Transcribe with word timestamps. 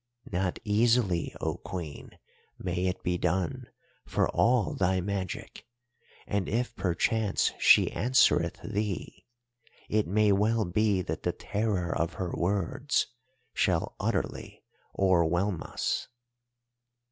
Not 0.31 0.57
easily, 0.63 1.31
O 1.41 1.57
Queen, 1.57 2.17
may 2.57 2.87
it 2.87 3.03
be 3.03 3.19
done 3.19 3.67
for 4.07 4.27
all 4.29 4.73
thy 4.73 4.99
magic, 4.99 5.63
and 6.25 6.49
if 6.49 6.75
perchance 6.75 7.51
she 7.59 7.91
answereth 7.91 8.59
thee, 8.63 9.27
it 9.89 10.07
may 10.07 10.31
well 10.31 10.65
be 10.65 11.03
that 11.03 11.21
the 11.21 11.33
terror 11.33 11.95
of 11.95 12.13
her 12.13 12.31
words 12.33 13.09
shall 13.53 13.95
utterly 13.99 14.63
o'erwhelm 14.97 15.61
us. 15.61 16.07